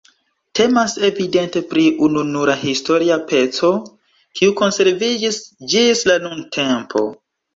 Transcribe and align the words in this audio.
Temas 0.59 0.93
evidente 1.09 1.61
pri 1.73 1.83
ununura 2.07 2.55
historia 2.61 3.17
peco, 3.33 3.69
kiu 4.39 4.55
konserviĝis 4.63 5.39
ĝis 5.75 6.05
la 6.13 6.19
nuntempo. 6.27 7.07